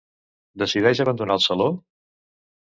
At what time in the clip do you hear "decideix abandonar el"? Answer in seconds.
0.61-1.45